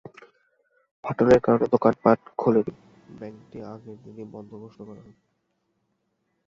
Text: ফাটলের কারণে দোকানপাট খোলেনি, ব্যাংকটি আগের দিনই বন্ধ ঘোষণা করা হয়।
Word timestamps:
ফাটলের 1.03 1.39
কারণে 1.39 1.65
দোকানপাট 1.65 2.19
খোলেনি, 2.37 2.73
ব্যাংকটি 3.19 3.57
আগের 3.63 3.97
দিনই 4.03 4.25
বন্ধ 4.31 4.51
ঘোষণা 4.55 4.83
করা 4.85 5.01
হয়। 5.01 5.17